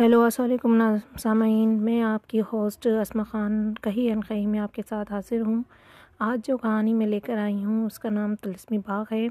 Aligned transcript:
Hello, 0.00 0.22
السلام 0.22 0.48
علیکم 0.48 0.82
سامعین۔ 1.18 1.82
میں 1.82 2.02
آپ 2.02 2.26
کی 2.26 2.40
ہوسٹ 2.52 2.86
اسما 2.86 3.22
خان 3.22 3.74
کہی 3.74 4.10
انخی 4.10 4.46
میں 4.46 4.60
آپ 4.60 4.74
کے 4.74 4.82
ساتھ 4.88 5.12
حاضر 5.12 5.40
ہوں۔ 5.40 5.62
آج 6.18 6.46
جو 6.46 6.56
کہانی 6.56 6.94
میں 6.94 7.06
لے 7.06 7.20
کر 7.20 7.38
آئی 7.38 7.64
ہوں، 7.64 7.86
اس 7.86 7.98
کا 7.98 8.10
نام 8.10 8.36
تلسمی 8.36 8.78
باغ 8.78 9.04
ہے 9.12 9.26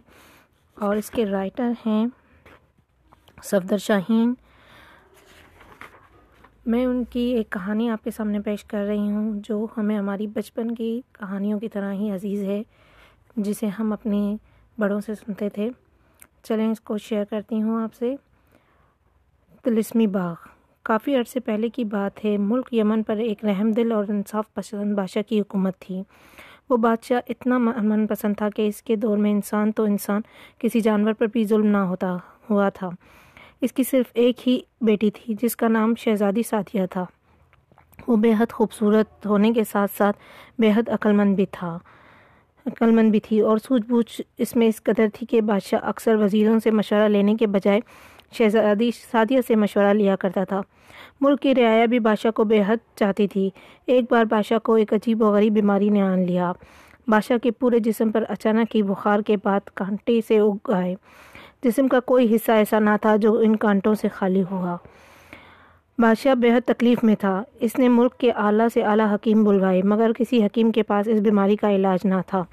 اور 0.76 0.96
اس 0.96 1.10
کے 1.10 1.26
رائٹر 1.26 1.72
ہیں 1.86 2.08
صفدر 3.44 3.78
شاہین۔ 3.78 4.34
میں 6.66 6.86
ان 6.86 7.04
کی 7.04 7.20
ایک 7.20 7.50
کہانی 7.50 7.90
آپ 7.90 8.04
کے 8.04 8.12
سامنے 8.12 8.40
پیش 8.40 8.66
کر 8.66 8.86
رہی 8.88 9.12
ہوں، 9.12 9.42
جو 9.44 9.68
ہمیں 9.78 9.98
ہماری 9.98 10.28
بچپن 10.28 10.76
کی 10.76 11.02
کہانیوں 11.12 11.60
کی 11.60 11.70
طرح 11.70 11.94
ہی 11.94 12.12
عزیز 12.12 12.44
ہے، 12.44 12.64
جسے 13.36 13.68
ہم 13.68 13.94
اپنے 13.94 14.36
بڑوں 14.78 15.02
سے 15.02 15.16
سنتے 15.16 15.50
تھے۔ 15.50 15.70
چلیں، 16.44 16.72
اس 16.72 16.82
کو 16.82 16.98
شیئر 16.98 17.26
کرتی 17.26 17.62
ہوں 17.62 17.84
آپ 17.84 17.94
سے۔ 17.94 18.16
تلسمی 19.64 20.08
باغ۔ 20.08 20.53
کافی 20.84 21.16
عرصے 21.16 21.40
پہلے 21.40 21.70
کی 21.70 21.84
بات 21.84 22.26
ہے، 22.26 22.38
ملک 22.38 22.74
یمن 22.74 23.04
پر 23.04 23.18
ایک 23.18 23.46
رحم 23.46 23.72
دل 23.72 23.92
اور 23.92 24.06
انصاف 24.08 24.54
پسند 24.54 24.96
بادشاہ 24.96 25.22
کی 25.30 25.40
حکومت 25.40 25.80
تھی۔ 25.80 26.04
وہ 26.70 26.78
بادشاہ 26.78 27.20
اتنا 27.30 27.58
من 27.58 28.08
پسند 28.08 28.34
تھا 28.38 28.50
کہ 28.50 28.68
اس 28.68 28.84
کے 28.84 28.96
دور 28.96 29.18
میں 29.18 29.32
انسان 29.32 29.72
تو 29.72 29.84
انسان، 29.84 30.22
کسی 30.60 30.80
جانور 30.80 31.14
پر 31.14 31.26
بھی 31.26 31.44
ظلم 31.44 31.66
نہ 31.66 31.78
ہوتا، 31.78 32.18
ہوا 32.50 32.70
تھا۔ 32.70 32.90
اس 33.62 33.74
کی 33.74 33.84
صرف 33.84 34.06
ایک 34.14 34.48
ہی 34.48 34.60
بیٹی 34.82 35.12
تھی، 35.12 35.34
جس 35.42 35.56
کا 35.56 35.68
نام 35.68 35.94
شہزادی 35.98 36.44
ساتھیہ 36.44 36.86
تھا۔ 36.90 37.06
وہ 38.08 38.16
بے 38.16 38.34
حد 38.40 38.52
خوبصورت 38.52 39.26
ہونے 39.26 39.52
کے 39.52 39.64
ساتھ 39.72 39.92
ساتھ 39.98 40.18
بے 40.60 40.72
حد 40.76 40.90
عقلمند 40.90 41.36
بھی 41.36 41.46
تھا۔ 41.52 41.78
عقلمند 42.66 43.12
بھی 43.12 43.20
تھی 43.20 43.40
اور 43.40 43.58
سوجھ 43.58 43.86
بوجھ 43.88 44.22
اس 44.38 44.56
میں 44.56 44.68
اس 44.68 44.84
قدر 44.84 45.06
تھی 45.14 45.26
کہ 45.26 45.42
بادشاہ 45.42 45.80
اکثر 45.84 46.16
وزیروں 46.16 46.60
سے 46.60 46.72
مشورہ 46.72 47.08
لینے 47.08 47.36
کے 47.36 47.48
بجائے 47.48 47.80
شہزادی 48.34 48.92
سعدیہ 49.12 49.40
سے 49.48 49.56
مشورہ 49.56 49.94
لیا 49.94 50.16
کرتا 50.16 50.44
تھا۔ 50.44 50.62
ملک 51.22 51.42
کی 51.42 51.56
رعایا 51.56 51.86
بھی 51.86 52.00
بادشاہ 52.00 52.32
کو 52.32 52.44
بے 52.44 52.64
حد 52.68 52.78
چاہتی 52.96 53.28
تھی۔ 53.28 53.50
ایک 53.86 54.06
بار 54.12 54.26
بادشاہ 54.26 54.58
کو 54.58 54.74
ایک 54.74 54.94
عجیب 54.94 55.22
و 55.22 55.34
غریب 55.34 55.54
بیماری 55.54 55.90
نے 55.90 56.02
آن 56.02 56.20
لیا۔ 56.20 56.52
بادشاہ 57.08 57.38
کے 57.38 57.52
پورے 57.52 57.80
جسم 57.80 58.12
پر 58.12 58.24
اچانک 58.30 58.76
ہی 58.76 58.84
بخار 58.84 59.20
کے 59.20 59.36
بعد 59.44 59.60
کانٹے 59.74 60.20
سے 60.28 60.40
اگ 60.40 60.58
گئے 60.68 60.96
جسم 61.64 61.88
کا 61.88 62.00
کوئی 62.00 62.36
حصہ 62.36 62.52
ایسا 62.52 62.80
نہ 62.80 62.90
تھا 63.02 63.16
جو 63.16 63.38
ان 63.38 63.56
کانٹوں 63.56 63.96
سے 63.96 64.08
خالی 64.08 64.44
ہوا۔ 64.52 64.78
بادشاہ 65.98 66.36
بے 66.36 66.52
حد 66.52 66.62
تکلیف 66.66 67.04
میں 67.04 67.16
تھا۔ 67.16 67.44
اس 67.60 67.80
نے 67.80 67.90
ملک 67.90 68.18
کے 68.18 68.32
اعلیٰ 68.32 68.68
سے 68.74 68.84
اعلیٰ 68.84 69.16
حکیم 69.16 69.44
بلوائے، 69.44 69.82
مگر 69.84 70.12
کسی 70.18 70.46
حکیم 70.46 70.72
کے 70.72 70.84
پاس 70.84 71.08
اس 71.08 71.20
بیماری 71.20 71.56
کا 71.56 71.72
علاج 71.72 72.00
نہ 72.08 72.16
تھا۔ 72.28 72.44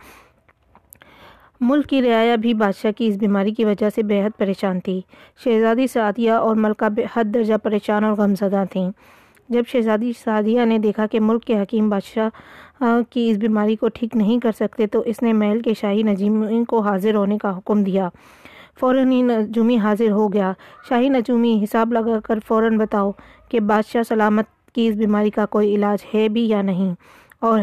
ملک 1.60 1.86
کی 1.86 2.02
رعایا 2.02 2.36
بھی 2.36 2.54
بادشاہ 2.54 2.90
کی 2.92 3.06
اس 3.06 3.16
بیماری 3.16 3.50
کی 3.54 3.64
وجہ 3.64 3.90
سے 3.94 4.02
بے 4.02 4.22
حد 4.22 4.38
پریشان 4.38 4.80
تھی۔ 4.80 5.00
شہزادی 5.44 5.86
سعدیہ 5.86 6.30
اور 6.30 6.56
ملکہ 6.56 6.88
بے 6.88 7.04
حد 7.16 7.24
درجہ 7.34 7.54
پریشان 7.62 8.04
اور 8.04 8.12
غمزدہ 8.12 8.64
تھیں۔ 8.70 8.90
جب 9.48 9.62
شہزادی 9.68 10.12
سعدیہ 10.24 10.64
نے 10.64 10.78
دیکھا 10.78 11.06
کہ 11.06 11.20
ملک 11.20 11.44
کے 11.44 11.60
حکیم 11.62 11.88
بادشاہ 11.88 12.28
کی 13.10 13.30
اس 13.30 13.36
بیماری 13.36 13.76
کو 13.76 13.88
ٹھیک 13.88 14.16
نہیں 14.16 14.38
کر 14.38 14.52
سکتے، 14.52 14.86
تو 14.86 15.02
اس 15.06 15.22
نے 15.22 15.32
محل 15.32 15.60
کے 15.60 15.74
شاہی 15.74 16.02
نجومی 16.02 16.64
کو 16.64 16.80
حاضر 16.80 17.14
ہونے 17.14 17.38
کا 17.38 17.56
حکم 17.58 17.82
دیا۔ 17.82 18.08
فوراً 18.80 19.10
ہی 19.10 19.22
نجومی 19.22 19.78
حاضر 19.78 20.10
ہو 20.10 20.32
گیا۔ 20.32 20.52
شاہی 20.88 21.08
نجومی 21.08 21.60
حساب 21.64 21.92
لگا 21.92 22.20
کر 22.24 22.38
فوراً 22.48 22.78
بتاؤ 22.78 23.10
کہ 23.48 23.60
بادشاہ 23.60 24.02
سلامت 24.02 24.44
کی 24.74 24.86
اس 24.88 24.94
بیماری 24.94 25.30
کا 25.30 25.46
کوئی 25.46 25.74
علاج 25.74 26.04
ہے 26.14 26.28
بھی 26.28 26.48
یا 26.48 26.62
نہیں۔ 26.62 26.94
اور 27.40 27.60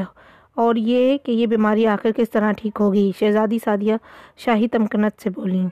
اور 0.57 0.75
یہ 0.75 1.17
کہ 1.17 1.31
یہ 1.31 1.45
بیماری 1.45 1.87
آخر 1.87 2.11
کس 2.11 2.29
طرح 2.29 2.51
ٹھیک 2.51 2.77
ہوگی؟ 2.79 3.11
شہزادی 3.19 3.59
سعدیہ 3.65 3.95
شاہی 4.37 4.67
تمکنت 4.67 5.21
سے 5.21 5.29
بولیں 5.29 5.67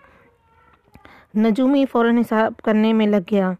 نجومی 1.38 1.86
فوراً 1.92 2.18
حساب 2.18 2.54
کرنے 2.64 2.94
میں 2.94 3.08
لگ 3.08 3.24
گیا۔ 3.32 3.54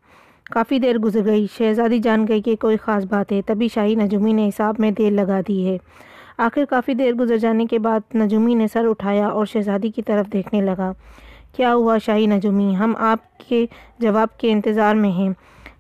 کافی 0.52 0.80
دیر 0.80 0.98
گزر 0.98 1.26
گئی۔ 1.26 1.48
شہزادی 1.58 2.00
جان 2.00 2.28
گئی 2.28 2.42
کہ 2.42 2.56
کوئی 2.56 2.78
خاص 2.78 3.06
بات 3.06 3.32
ہے۔ 3.32 3.42
تبھی 3.42 3.68
شاہی 3.68 3.96
نجومی 3.96 4.34
نے 4.34 4.48
حساب 4.48 4.76
میں 4.80 4.92
دیر 4.92 5.12
لگا 5.12 5.40
دی 5.48 5.68
ہے۔ 5.68 5.78
آخر 6.38 6.66
کافی 6.66 6.94
دیر 6.94 7.14
گزر 7.14 7.38
جانے 7.38 7.66
کے 7.66 7.80
بعد 7.80 8.16
نجومی 8.16 8.54
نے 8.54 8.68
سر 8.74 8.86
اٹھایا 8.90 9.28
اور 9.28 9.46
شہزادی 9.46 9.90
کی 9.90 10.02
طرف 10.02 10.34
دیکھنے 10.34 10.62
لگا۔ 10.62 10.92
کیا 11.56 11.74
ہوا 11.74 11.98
شاہی 11.98 12.26
نجومی؟ 12.26 12.76
ہم 12.76 12.94
آپ 12.98 13.40
کے 13.48 13.66
جواب 14.00 14.38
کے 14.38 14.52
انتظار 14.52 14.96
میں 14.96 15.12
ہیں۔ 15.12 15.30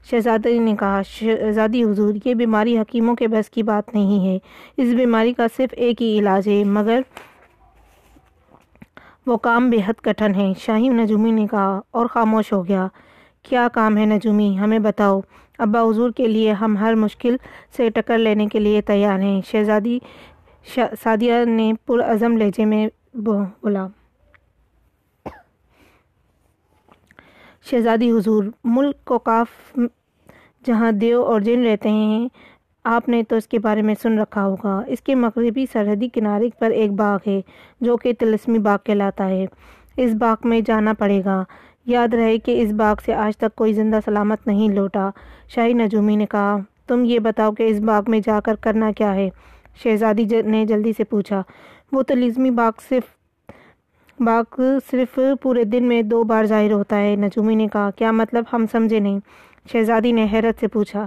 شہزادی 0.09 0.59
نے 0.59 0.75
کہا 0.79 1.01
شہزادی 1.01 1.83
حضور، 1.83 2.13
یہ 2.25 2.33
بیماری 2.33 2.77
حکیموں 2.77 3.15
کے 3.15 3.27
بس 3.27 3.49
کی 3.49 3.63
بات 3.63 3.93
نہیں 3.93 4.27
ہے۔ 4.27 4.37
اس 4.77 4.93
بیماری 4.93 5.33
کا 5.33 5.47
صرف 5.57 5.73
ایک 5.77 6.01
ہی 6.01 6.19
علاج 6.19 6.47
ہے، 6.47 6.63
مگر 6.63 7.01
وہ 9.25 9.37
کام 9.37 9.69
بے 9.69 9.77
حد 9.87 10.01
کٹھن 10.01 10.35
ہے۔ 10.35 10.53
شاہی 10.59 10.89
نجومی 10.89 11.31
نے 11.31 11.47
کہا، 11.51 11.81
اور 11.91 12.05
خاموش 12.05 12.53
ہو 12.53 12.67
گیا۔ 12.67 12.87
کیا 13.43 13.67
کام 13.73 13.97
ہے 13.97 14.05
نجومی؟ 14.05 14.59
ہمیں 14.59 14.79
بتاؤ۔ 14.79 15.19
ابا 15.59 15.81
حضور 15.81 16.11
کے 16.11 16.27
لیے 16.27 16.51
ہم 16.51 16.77
ہر 16.77 16.95
مشکل 16.95 17.35
سے 17.77 17.89
ٹکر 17.89 18.17
لینے 18.17 18.47
کے 18.47 18.59
لیے 18.59 18.81
تیار 18.81 19.19
ہیں۔ 19.19 19.41
شہزادی 19.51 19.99
سعدیہ 20.75 21.33
نے 21.45 21.73
پرعزم 21.85 22.37
لہجے 22.37 22.65
میں 22.65 22.87
بولا۔ 23.13 23.87
شہزادی 27.71 28.11
حضور 28.11 28.43
ملک 28.63 29.05
کو 29.05 29.19
کاف 29.19 29.79
جہاں 30.67 30.91
دیو 30.91 31.23
اور 31.23 31.41
جن 31.41 31.65
رہتے 31.65 31.89
ہیں، 31.89 32.27
آپ 32.83 33.09
نے 33.09 33.23
تو 33.23 33.35
اس 33.35 33.47
کے 33.47 33.59
بارے 33.59 33.81
میں 33.81 33.95
سن 34.01 34.19
رکھا 34.19 34.45
ہوگا۔ 34.45 34.81
اس 34.87 35.01
کے 35.01 35.15
مغربی 35.15 35.65
سرحدی 35.73 36.09
کنارے 36.09 36.49
پر 36.59 36.71
ایک 36.71 36.91
باغ 36.91 37.17
ہے، 37.27 37.41
جو 37.81 37.97
کہ 37.97 38.13
تلسمی 38.19 38.59
باغ 38.59 38.77
کہلاتا 38.83 39.29
ہے۔ 39.29 39.45
اس 39.97 40.13
باغ 40.13 40.35
میں 40.43 40.61
جانا 40.61 40.93
پڑے 40.93 41.21
گا۔ 41.25 41.43
یاد 41.85 42.13
رہے 42.13 42.37
کہ 42.37 42.61
اس 42.61 42.71
باغ 42.71 42.95
سے 43.05 43.13
آج 43.13 43.37
تک 43.37 43.55
کوئی 43.55 43.73
زندہ 43.73 43.99
سلامت 44.05 44.47
نہیں 44.47 44.69
لوٹا۔ 44.69 45.09
شاہی 45.47 45.73
نجومی 45.73 46.15
نے 46.15 46.25
کہا، 46.25 46.57
تم 46.87 47.05
یہ 47.05 47.19
بتاؤ 47.19 47.51
کہ 47.51 47.63
اس 47.63 47.79
باغ 47.79 48.03
میں 48.07 48.19
جا 48.25 48.39
کر 48.39 48.55
کرنا 48.55 48.91
کیا 48.91 49.15
ہے؟ 49.15 49.29
شہزادی 49.83 50.41
نے 50.45 50.65
جلدی 50.65 50.93
سے 50.97 51.03
پوچھا، 51.03 51.43
وہ 51.91 52.03
تلسمی 52.03 52.49
باغ 52.49 52.71
صرف 52.89 53.14
باغ 54.19 54.61
صرف 54.91 55.19
پورے 55.41 55.63
دن 55.63 55.83
میں 55.83 56.01
دو 56.01 56.23
بار 56.23 56.45
ظاہر 56.45 56.71
ہوتا 56.71 56.97
ہے۔ 56.97 57.15
نجومی 57.15 57.55
نے 57.55 57.67
کہا، 57.73 57.89
کیا 57.95 58.11
مطلب؟ 58.11 58.43
ہم 58.53 58.65
سمجھے 58.71 58.99
نہیں۔ 58.99 59.19
شہزادی 59.71 60.11
نے 60.11 60.27
حیرت 60.33 60.59
سے 60.59 60.67
پوچھا 60.67 61.05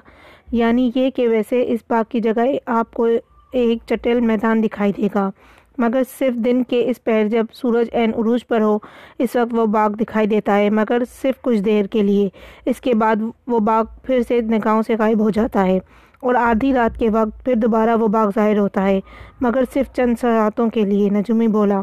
یعنی 0.53 0.91
یہ 0.95 1.11
کہ 1.11 1.29
ویسے 1.29 1.65
اس 1.69 1.81
باغ 1.91 2.03
کی 2.09 2.21
جگہ 2.21 2.47
آپ 2.67 2.95
کو 2.95 3.07
ایک 3.53 3.79
چٹیل 3.87 4.21
میدان 4.21 4.63
دکھائی 4.63 4.93
دے 4.93 5.09
گا، 5.15 5.31
مگر 5.79 6.03
صرف 6.19 6.35
دن 6.35 6.63
کے 6.65 6.91
اس 6.91 7.05
پہر 7.05 7.29
جب 7.29 7.45
سورج 7.53 7.87
این 7.93 8.13
عروج 8.15 8.47
پر 8.47 8.61
ہو، 8.61 8.79
اس 9.19 9.37
وقت 9.37 9.55
وہ 9.55 9.67
باغ 9.67 9.91
دکھائی 9.91 10.27
دیتا 10.27 10.57
ہے، 10.57 10.71
مگر 10.71 11.03
صرف 11.23 11.43
کچھ 11.43 11.59
دیر 11.59 11.87
کے 11.87 12.03
لیے۔ 12.03 12.29
اس 12.67 12.81
کے 12.81 12.95
بعد 12.95 13.17
وہ 13.47 13.59
باغ 13.59 13.85
پھر 14.03 14.21
سے 14.29 14.41
نگاہوں 14.41 14.83
سے 14.87 14.95
غائب 14.99 15.21
ہو 15.21 15.31
جاتا 15.31 15.67
ہے 15.67 15.79
اور 16.21 16.35
آدھی 16.35 16.73
رات 16.73 16.99
کے 16.99 17.11
وقت 17.11 17.45
پھر 17.45 17.55
دوبارہ 17.55 17.97
وہ 17.97 18.09
باغ 18.09 18.31
ظاہر 18.35 18.59
ہوتا 18.59 18.87
ہے۔ 18.87 19.01
مگر 19.41 19.65
صرف 19.75 19.95
چند 19.95 20.15
ساعتوں 20.21 20.71
کے 20.71 20.85
لیے، 20.85 21.11
نجومی 21.11 21.49
بولا 21.49 21.81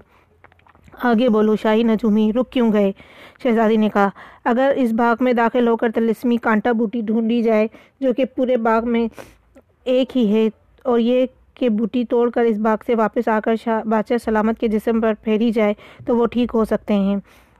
آگے 1.03 1.29
بولو، 1.29 1.55
شاہی 1.55 1.83
نجومی، 1.83 2.31
رک 2.33 2.51
کیوں 2.51 2.73
گئے؟ 2.73 2.91
شہزادی 3.43 3.77
نے 3.77 3.89
کہا، 3.93 4.09
اگر 4.45 4.73
اس 4.75 4.91
باغ 4.91 5.15
میں 5.19 5.33
داخل 5.33 5.67
ہو 5.67 5.77
کر 5.77 5.91
تلسمی 5.95 6.37
کانٹا 6.37 6.71
بوٹی 6.71 7.01
ڈھونڈی 7.01 7.41
جائے، 7.41 7.67
جو 7.99 8.13
کہ 8.13 8.25
پورے 8.25 8.57
باغ 8.57 8.89
میں 8.89 9.07
ایک 9.83 10.17
ہی 10.17 10.33
ہے، 10.33 10.49
اور 10.83 10.99
یہ 10.99 11.25
کہ 11.53 11.69
بوٹی 11.69 12.03
توڑ 12.05 12.29
کر 12.29 12.41
اس 12.41 12.57
باغ 12.57 12.77
سے 12.87 12.95
واپس 12.95 13.27
آ 13.27 13.39
کر 13.39 13.55
شاہ 13.55 13.83
بادشاہ 13.83 14.17
سلامت 14.17 14.59
کے 14.59 14.67
جسم 14.67 15.01
پر 15.01 15.13
پھیری 15.23 15.51
جائے، 15.51 15.73
تو 16.05 16.17
وہ 16.17 16.25
ٹھیک 16.25 16.51
ہو 16.53 16.65
سکتے 16.65 16.93
ہیں۔ 16.93 17.15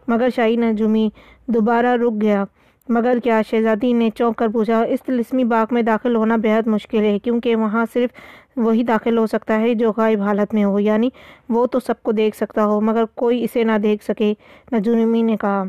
مگر 0.08 0.30
شاہی 0.36 0.56
نجومی 0.56 1.10
دوبارہ 1.48 1.96
رک 1.96 2.22
گیا۔ 2.22 2.44
مگر 2.90 3.18
کیا 3.24 3.42
شہزادی 3.50 3.94
نے 3.94 4.10
چونک 4.16 4.38
کر 4.38 4.48
پوچھا، 4.48 4.82
اس 4.82 5.00
تلسمی 5.06 5.44
باغ 5.44 5.66
میں 5.72 5.82
داخل 5.82 6.16
ہونا 6.16 6.36
بہت 6.36 6.68
مشکل 6.68 7.00
ہے، 7.00 7.20
کیونکہ 7.20 7.56
وہاں 7.56 7.86
صرف 7.94 8.10
وہی 8.58 8.84
داخل 8.84 9.18
ہو 9.18 9.28
سکتا 9.28 9.60
ہے 9.60 9.74
جو 9.74 9.92
غائب 9.98 10.22
حالت 10.22 10.54
میں 10.54 10.64
ہو 10.64 10.80
یعنی 10.80 11.10
وہ 11.50 11.66
تو 11.66 11.80
سب 11.80 12.04
کو 12.04 12.12
دیکھ 12.12 12.38
سکتا 12.38 12.66
ہو، 12.66 12.82
مگر 12.82 13.04
کوئی 13.16 13.44
اسے 13.44 13.64
نہ 13.64 13.78
دیکھ 13.84 14.04
سکے 14.04 14.34
نجومی 14.74 15.22
نے 15.22 15.38
کہا۔ 15.38 15.64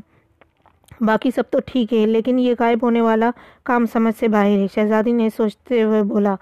باقی 1.01 1.30
سب 1.30 1.42
تو 1.51 1.59
ٹھیک 1.66 1.92
ہے، 1.92 2.07
لیکن 2.07 2.39
یہ 2.39 2.54
غائب 2.59 2.78
ہونے 2.83 3.01
والا 3.01 3.30
کام 3.65 3.86
سمجھ 3.86 4.15
سے 4.19 4.28
باہر 4.28 4.59
ہے، 4.59 4.66
شہزادی 4.74 5.12
نے 5.12 5.28
سوچتے 5.36 5.83
ہوئے 5.83 6.03
بولا۔ 6.03 6.34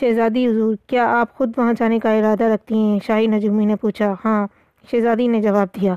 شہزادی، 0.00 0.46
حضور، 0.46 0.74
کیا 0.86 1.20
آپ 1.20 1.36
خود 1.36 1.52
وہاں 1.56 1.72
جانے 1.78 1.98
کا 1.98 2.12
ارادہ 2.12 2.44
رکھتی 2.44 2.74
ہیں؟ 2.74 2.98
شاہی 3.06 3.26
نجومی 3.26 3.64
نے 3.64 3.76
پوچھا۔ 3.76 4.14
ہاں 4.24 4.46
شہزادی 4.90 5.26
نے 5.26 5.42
جواب 5.42 5.68
دیا۔ 5.80 5.94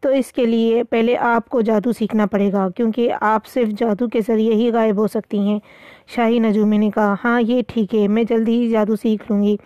تو 0.00 0.08
اس 0.08 0.32
کے 0.32 0.46
لیے 0.46 0.84
پہلے 0.84 1.16
آپ 1.16 1.48
کو 1.48 1.60
جادو 1.60 1.92
سیکھنا 1.92 2.26
پڑے 2.26 2.52
گا، 2.52 2.68
کیونکہ 2.76 3.12
آپ 3.20 3.46
صرف 3.46 3.68
جادو 3.68 4.08
کے 4.08 4.20
ذریعے 4.26 4.54
ہی 4.54 4.70
غائب 4.70 4.98
ہو 4.98 5.06
سکتی 5.06 5.38
ہیں۔ 5.38 5.58
شاہی 6.06 6.38
نجومی 6.38 6.78
نے 6.78 6.90
کہا 6.90 7.14
ہاں 7.24 7.42
یہ 7.42 7.62
ٹھیک 7.68 7.94
ہے، 7.94 8.08
میں 8.08 8.24
جلدی 8.24 8.62
ہی 8.62 8.68
جادو 8.70 8.96
سیکھ 8.96 9.32
لوں 9.32 9.42
گی۔ 9.42 9.56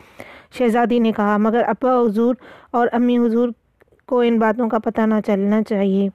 شہزادی 0.58 0.98
نے 0.98 1.12
کہا، 1.12 1.36
مگر 1.36 1.62
ابا 1.66 2.00
حضور 2.00 2.34
اور 2.70 2.88
امی 2.92 3.18
حضور 3.18 3.48
کو 4.06 4.20
ان 4.20 4.38
باتوں 4.38 4.68
کا 4.68 4.78
پتہ 4.78 5.00
نہ 5.00 5.14
چلنا 5.26 5.62
چاہیے 5.62 6.08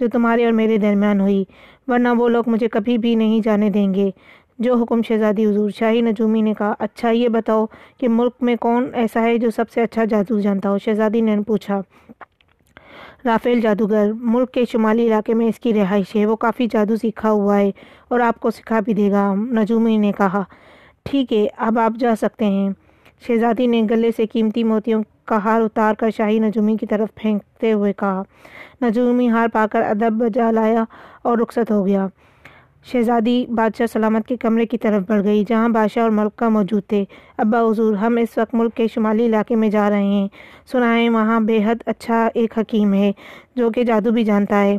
جو 0.00 0.06
تمہارے 0.12 0.44
اور 0.44 0.52
میرے 0.52 0.76
درمیان 0.76 1.20
ہوئی، 1.20 1.44
ورنہ 1.86 2.08
وہ 2.18 2.28
لوگ 2.28 2.44
مجھے 2.46 2.68
کبھی 2.68 2.98
بھی 2.98 3.14
نہیں 3.14 3.40
جانے 3.44 3.70
دیں 3.70 3.94
گے۔ 3.94 4.10
جو 4.58 4.74
حکم 4.74 5.02
شہزادی 5.02 5.46
حضور، 5.46 5.70
شاہی 5.70 6.00
نجومی 6.00 6.42
نے 6.42 6.54
کہا 6.58 6.74
اچھا 6.78 7.10
یہ 7.10 7.28
بتاؤ 7.28 7.66
کہ 7.98 8.08
ملک 8.08 8.32
میں 8.40 8.56
کون 8.56 8.90
ایسا 8.94 9.22
ہے 9.22 9.38
جو 9.38 9.50
سب 9.50 9.70
سے 9.70 9.82
اچھا 9.82 10.04
جادو 10.04 10.40
جانتا 10.40 10.70
ہو؟ 10.70 10.78
شہزادی 10.78 11.20
نے 11.20 11.36
پوچھا 11.46 11.80
رافیل 13.26 13.60
جادوگر، 13.60 14.10
ملک 14.14 14.52
کے 14.52 14.64
شمالی 14.72 15.06
علاقے 15.06 15.34
میں 15.34 15.46
اس 15.46 15.60
کی 15.60 15.74
رہائش 15.74 16.16
ہے، 16.16 16.26
وہ 16.26 16.36
کافی 16.36 16.66
جادو 16.70 16.96
سیکھا 16.96 17.30
ہوا 17.30 17.58
ہے 17.58 17.70
اور 18.08 18.20
آپ 18.20 18.40
کو 18.40 18.50
سکھا 18.50 18.80
بھی 18.80 18.94
دے 18.94 19.10
گا، 19.10 19.34
نجومی 19.34 19.96
نے 19.96 20.12
کہا۔ 20.18 20.42
ٹھیک 21.04 21.32
ہے، 21.32 21.46
اب 21.56 21.78
آپ 21.78 21.92
جا 21.98 22.14
سکتے 22.20 22.44
ہیں۔ 22.44 22.70
شہزادی 23.26 23.66
نے 23.66 23.82
گلے 23.90 24.10
سے 24.16 24.26
قیمتی 24.26 24.64
موتیوں 24.64 25.02
کا 25.24 25.44
ہار 25.44 25.60
اتار 25.60 25.94
کر 25.94 26.10
شاہی 26.16 26.38
نجومی 26.38 26.76
کی 26.80 26.86
طرف 26.86 27.08
پھینکتے 27.14 27.72
ہوئے 27.72 27.92
کہا۔ 27.92 28.22
نجومی 28.82 29.30
ہار 29.30 29.48
پا 29.52 29.66
کر 29.72 29.82
ادب 29.82 30.12
بجا 30.12 30.50
لایا 30.50 30.84
اور 31.22 31.38
رخصت 31.38 31.70
ہو 31.70 31.86
گیا۔ 31.86 32.06
شہزادی 32.92 33.46
بادشاہ 33.48 33.86
سلامت 33.86 34.26
کے 34.26 34.36
کمرے 34.36 34.66
کی 34.66 34.78
طرف 34.78 35.02
بڑھ 35.08 35.24
گئی، 35.24 35.44
جہاں 35.48 35.68
بادشاہ 35.68 36.02
اور 36.02 36.10
ملکہ 36.10 36.48
موجود 36.48 36.82
تھے۔ 36.86 37.04
ابا 37.38 37.60
حضور، 37.60 37.94
ہم 37.94 38.16
اس 38.16 38.38
وقت 38.38 38.54
ملک 38.54 38.74
کے 38.74 38.86
شمالی 38.94 39.26
علاقے 39.26 39.54
میں 39.54 39.68
جا 39.68 39.90
رہے 39.90 40.04
ہیں۔ 40.04 40.28
سنا 40.72 40.96
ہے 40.96 41.10
وہاں 41.10 41.40
بے 41.40 41.58
حد 41.64 41.74
اچھا 41.86 42.28
ایک 42.34 42.58
حکیم 42.58 42.94
ہے 42.94 43.12
جو 43.56 43.70
کہ 43.70 43.84
جادو 43.84 44.10
بھی 44.10 44.24
جانتا 44.24 44.62
ہے۔ 44.62 44.78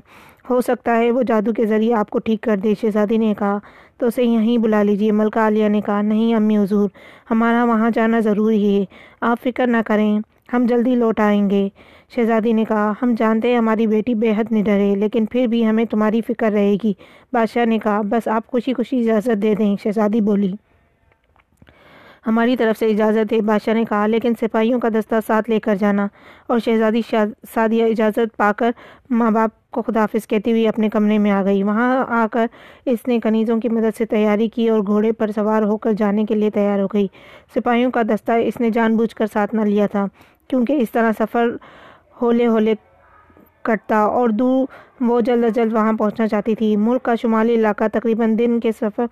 ہو 0.49 0.61
سکتا 0.61 0.97
ہے 0.97 1.11
وہ 1.11 1.23
جادو 1.23 1.53
کے 1.53 1.65
ذریعے 1.65 1.93
آپ 1.93 2.09
کو 2.09 2.19
ٹھیک 2.19 2.41
کر 2.41 2.57
دے، 2.57 2.73
شہزادی 2.81 3.17
نے 3.17 3.33
کہا۔ 3.39 3.59
تو 3.97 4.05
اسے 4.05 4.23
یہیں 4.23 4.57
بلا 4.57 4.83
لیجیے 4.83 5.11
ملکہ 5.11 5.39
عالیہ 5.39 5.67
نے 5.67 5.81
کہا۔ 5.81 6.01
نہیں، 6.01 6.33
امی 6.35 6.57
حضور، 6.57 6.89
ہمارا 7.31 7.63
وہاں 7.63 7.89
جانا 7.93 8.19
ضروری 8.19 8.79
ہے۔ 8.79 8.85
آپ 9.21 9.43
فکر 9.43 9.67
نہ 9.67 9.77
کریں۔ 9.85 10.19
ہم 10.53 10.65
جلدی 10.69 10.95
لوٹ 10.95 11.19
آئیں 11.19 11.49
گے۔ 11.49 11.69
شہزادی 12.15 12.53
نے 12.53 12.65
کہا، 12.65 12.93
ہم 13.01 13.15
جانتے 13.17 13.49
ہیں 13.49 13.57
ہماری 13.57 13.87
بیٹی 13.87 14.13
بے 14.15 14.31
حد 14.37 14.51
نڈر 14.51 14.79
ہے، 14.79 14.95
لیکن 14.95 15.25
پھر 15.25 15.47
بھی 15.47 15.67
ہمیں 15.67 15.85
تمہاری 15.85 16.21
فکر 16.21 16.51
رہے 16.51 16.75
گی۔ 16.83 16.93
بادشاہ 17.33 17.65
نے 17.65 17.79
کہا، 17.79 18.01
بس 18.01 18.27
آپ 18.27 18.47
خوشی 18.47 18.73
خوشی 18.73 18.99
اجازت 18.99 19.41
دے 19.41 19.55
دیں۔ 19.55 19.75
شہزادی 19.83 20.21
بولی 20.21 20.51
ہماری 22.27 22.55
طرف 22.57 22.79
سے 22.79 22.85
اجازت 22.85 23.31
ہے، 23.33 23.41
بادشاہ 23.41 23.73
نے 23.73 23.83
کہا، 23.89 24.05
لیکن 24.07 24.33
سپاہیوں 24.41 24.79
کا 24.79 24.89
دستہ 24.89 25.15
ساتھ 25.27 25.49
لے 25.49 25.59
کر 25.59 25.75
جانا 25.75 26.07
اور 26.47 26.59
شہزادی 26.59 27.01
سادیہ 27.53 27.85
اجازت 27.85 28.35
پا 28.37 28.51
کر 28.57 28.71
ماں 29.09 29.29
باپ 29.31 29.71
کو 29.71 29.81
خدافظ 29.81 30.27
کہتی 30.27 30.51
ہوئی 30.51 30.67
اپنے 30.67 30.89
کمرے 30.89 31.17
میں 31.17 31.31
آ 31.31 31.43
گئی۔ 31.43 31.63
وہاں 31.63 32.03
آ 32.07 32.25
کر 32.31 32.47
اس 32.85 33.07
نے 33.07 33.19
کنیزوں 33.19 33.59
کی 33.61 33.69
مدد 33.69 33.97
سے 33.97 34.05
تیاری 34.05 34.47
کی 34.49 34.67
اور 34.69 34.79
گھوڑے 34.79 35.11
پر 35.11 35.31
سوار 35.35 35.63
ہو 35.63 35.77
کر 35.77 35.93
جانے 35.93 36.25
کے 36.25 36.35
لیے 36.35 36.49
تیار 36.49 36.79
ہو 36.79 36.87
گئی۔ 36.93 37.07
سپاہیوں 37.55 37.91
کا 37.91 38.01
دستہ 38.01 38.31
اس 38.47 38.59
نے 38.59 38.69
جان 38.69 38.97
بوجھ 38.97 39.15
کر 39.15 39.25
ساتھ 39.33 39.55
نہ 39.55 39.61
لیا 39.61 39.87
تھا، 39.87 40.05
کیونکہ 40.47 40.73
اس 40.73 40.91
طرح 40.91 41.11
سفر 41.19 41.49
ہولے 42.21 42.47
ہولے 42.47 42.73
کٹتا 43.61 43.99
اور 43.99 44.29
دور 44.29 44.65
وہ 44.99 45.19
جلد 45.21 45.43
از 45.43 45.55
جلد 45.55 45.73
وہاں 45.73 45.93
پہنچنا 45.93 46.27
چاہتی 46.27 46.55
تھی۔ 46.55 46.75
ملک 46.77 47.03
کا 47.03 47.15
شمالی 47.15 47.55
علاقہ 47.55 47.83
تقریباً 47.93 48.37
دن 48.39 48.59
کے 48.59 48.71
سفر 48.71 49.05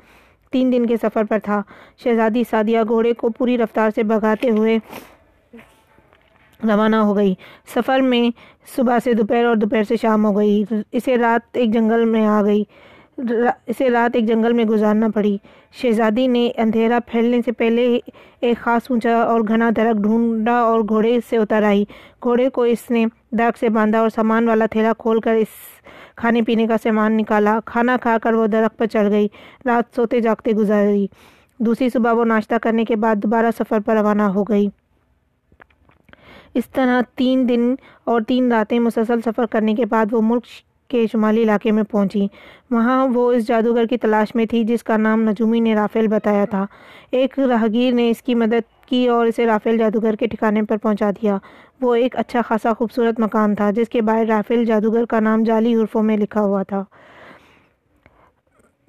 تین 0.55 0.71
دن 0.71 0.85
کے 0.85 0.97
سفر 1.01 1.23
پر 1.29 1.39
تھا۔ 1.43 1.61
شہزادی 2.03 2.43
سادیہ 2.49 2.81
گھوڑے 2.87 3.13
کو 3.13 3.29
پوری 3.29 3.57
رفتار 3.57 3.89
سے 3.95 4.03
بگاتے 4.03 4.49
ہوئے 4.49 4.77
روانہ 6.59 6.95
ہو 6.95 7.15
گئی۔ 7.15 7.33
سفر 7.73 7.99
میں 7.99 8.29
صبح 8.75 8.97
سے 9.03 9.13
دوپہر 9.13 9.45
اور 9.45 9.55
دوپہر 9.55 9.83
سے 9.83 9.95
شام 10.01 10.25
ہو 10.25 10.35
گئی۔ 10.37 10.63
اسے 10.91 11.17
رات 11.17 11.57
ایک 11.57 11.73
جنگل 11.73 12.05
میں 12.05 12.25
آ 12.27 12.41
گئی۔ 12.43 12.63
اسے 13.67 13.89
رات 13.89 14.15
ایک 14.15 14.27
جنگل 14.27 14.53
میں 14.53 14.63
گزارنا 14.65 15.07
پڑی۔ 15.15 15.37
شہزادی 15.81 16.27
نے 16.27 16.49
اندھیرا 16.57 16.99
پھیلنے 17.07 17.39
سے 17.45 17.51
پہلے 17.51 17.99
ایک 18.41 18.57
خاص 18.61 18.89
اونچا 18.89 19.21
اور 19.21 19.41
گھنا 19.47 19.69
درخت 19.75 20.01
ڈھونڈا 20.03 20.57
اور 20.59 20.79
گھوڑے 20.89 21.17
سے 21.29 21.37
اتر 21.37 21.63
آئی۔ 21.63 21.83
گھوڑے 22.23 22.49
کو 22.49 22.61
اس 22.73 22.89
نے 22.91 23.05
درخت 23.31 23.59
سے 23.59 23.69
باندھا 23.69 23.99
اور 23.99 24.09
سامان 24.15 24.47
والا 24.47 24.65
تھیلا 24.65 24.93
کھول 24.97 25.19
کر 25.19 25.35
اس 25.35 25.53
کھانے 26.15 26.41
پینے 26.41 26.67
کا 26.67 26.75
سامان 26.83 27.17
نکالا، 27.17 27.59
کھانا 27.65 27.97
کھا 28.01 28.17
کر 28.23 28.33
وہ 28.33 28.47
درخت 28.47 28.77
پر 28.77 28.85
چڑھ 28.85 29.09
گئی۔ 29.09 29.27
رات 29.65 29.95
سوتے 29.95 30.21
جاگتے 30.21 30.51
گزاری 30.51 31.07
دوسری 31.59 31.89
صبح 31.89 32.11
وہ 32.11 32.25
ناشتہ 32.25 32.55
کرنے 32.61 32.85
کے 32.85 32.95
بعد 32.95 33.15
دوبارہ 33.15 33.45
سفر 33.57 33.79
پر 33.85 33.95
روانہ 33.95 34.21
ہو 34.21 34.43
گئی۔ 34.43 34.67
اس 36.53 36.69
طرح 36.69 37.01
تین 37.15 37.49
دن 37.49 37.75
اور 38.03 38.21
تین 38.21 38.51
راتیں 38.51 38.79
مسلسل 38.79 39.21
سفر 39.21 39.45
کرنے 39.45 39.73
کے 39.73 39.85
بعد 39.85 40.05
وہ 40.11 40.21
ملک 40.21 40.43
کے 40.87 41.05
شمالی 41.11 41.43
علاقے 41.43 41.71
میں 41.71 41.83
پہنچی۔ 41.83 42.27
وہاں 42.71 43.07
وہ 43.13 43.33
اس 43.33 43.47
جادوگر 43.47 43.85
کی 43.85 43.97
تلاش 43.97 44.35
میں 44.35 44.45
تھی 44.45 44.63
جس 44.63 44.83
کا 44.83 44.97
نام 44.97 45.21
نجومی 45.21 45.59
نے 45.59 45.75
رافیل 45.75 46.07
بتایا 46.07 46.45
تھا۔ 46.45 46.65
ایک 47.11 47.39
راہگیر 47.39 47.93
نے 47.93 48.09
اس 48.09 48.21
کی 48.21 48.35
مدد 48.35 48.85
کی 48.85 49.07
اور 49.07 49.25
اسے 49.25 49.45
رافیل 49.45 49.77
جادوگر 49.77 50.15
کے 50.15 50.27
ٹھکانے 50.27 50.61
پر 50.61 50.77
پہنچا 50.77 51.11
دیا۔ 51.11 51.37
وہ 51.81 51.93
ایک 51.95 52.15
اچھا 52.17 52.41
خاصا 52.47 52.73
خوبصورت 52.77 53.19
مکان 53.19 53.55
تھا، 53.55 53.69
جس 53.75 53.89
کے 53.89 54.01
باہر 54.01 54.25
رافیل 54.27 54.63
جادوگر 54.65 55.05
کا 55.09 55.19
نام 55.19 55.43
جعلی 55.43 55.75
حرفوں 55.75 56.03
میں 56.03 56.17
لکھا 56.17 56.41
ہوا 56.41 56.61
تھا۔ 56.69 56.83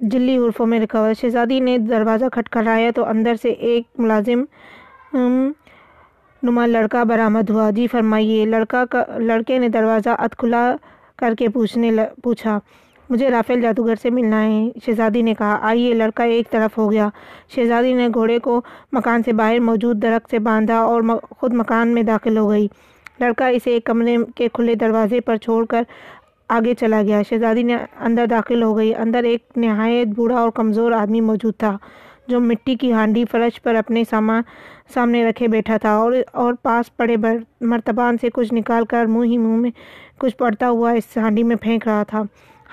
جلی 0.00 0.36
حرفوں 0.38 0.66
میں 0.66 0.78
لکھا 0.80 1.00
ہوا 1.00 1.12
شہزادی 1.20 1.58
نے 1.60 1.76
دروازہ 1.90 2.24
کھٹکھلایا 2.32 2.90
تو 2.94 3.04
اندر 3.08 3.34
سے 3.42 3.50
ایک 3.68 3.84
ملازم 3.98 4.44
نما 6.42 6.66
لڑکا 6.66 7.02
برآمد 7.10 7.50
ہوا۔ 7.50 7.70
جی 7.76 7.86
فرمائیے، 7.92 8.44
لڑکا 8.44 8.84
کا، 8.90 9.04
لڑکے 9.18 9.58
نے 9.58 9.68
دروازہ 9.68 10.10
ات 10.18 10.36
کھلا 10.38 10.64
کر 11.18 11.34
کے 11.38 11.48
پوچھنے 11.54 11.90
پوچھا 12.22 12.58
مجھے 13.10 13.28
رافیل 13.30 13.60
جادوگر 13.60 13.94
سے 14.02 14.10
ملنا 14.10 14.42
ہے۔ 14.44 14.62
شہزادی 14.84 15.22
نے 15.22 15.34
کہا، 15.38 15.58
آئیے، 15.68 15.92
لڑکا 15.94 16.24
ایک 16.24 16.50
طرف 16.50 16.78
ہو 16.78 16.90
گیا۔ 16.92 17.08
شہزادی 17.54 17.92
نے 17.94 18.08
گھوڑے 18.14 18.38
کو 18.46 18.60
مکان 18.92 19.22
سے 19.22 19.32
باہر 19.40 19.58
موجود 19.68 20.02
درخت 20.02 20.30
سے 20.30 20.38
باندھا 20.48 20.78
اور 20.80 21.02
خود 21.38 21.54
مکان 21.54 21.94
میں 21.94 22.02
داخل 22.02 22.38
ہو 22.38 22.48
گئی۔ 22.50 22.66
لڑکا 23.20 23.46
اسے 23.46 23.70
ایک 23.70 23.84
کمرے 23.84 24.16
کے 24.36 24.48
کھلے 24.54 24.74
دروازے 24.80 25.20
پر 25.26 25.36
چھوڑ 25.44 25.64
کر 25.70 25.82
آگے 26.56 26.74
چلا 26.80 27.02
گیا۔ 27.02 27.22
شہزادی 27.28 27.62
نے 27.62 27.76
اندر 28.06 28.26
داخل 28.30 28.62
ہو 28.62 28.76
گئی۔ 28.76 28.94
اندر 28.94 29.24
ایک 29.30 29.42
نہایت 29.56 30.08
بوڑھا 30.16 30.40
اور 30.40 30.50
کمزور 30.54 30.92
آدمی 30.92 31.20
موجود 31.20 31.54
تھا، 31.58 31.76
جو 32.28 32.40
مٹی 32.40 32.74
کی 32.76 32.92
ہانڈی 32.92 33.24
فرش 33.30 33.62
پر 33.62 33.74
اپنے 33.74 34.02
سامان 34.10 34.42
سامنے 34.94 35.24
رکھے 35.28 35.48
بیٹھا 35.48 35.76
تھا 35.76 35.90
اور 35.96 36.12
اور 36.32 36.54
پاس 36.62 36.96
پڑے 36.96 37.16
مرتبان 37.72 38.16
سے 38.20 38.28
کچھ 38.34 38.52
نکال 38.54 38.84
کر 38.90 39.04
منہ 39.08 39.24
ہی 39.30 39.38
منہ 39.38 39.56
میں 39.56 39.70
کچھ 40.20 40.36
پڑتا 40.36 40.68
ہوا 40.70 40.90
اس 40.92 41.16
ہانڈی 41.16 41.42
میں 41.42 41.56
پھینک 41.56 41.86
رہا 41.88 42.02
تھا۔ 42.02 42.22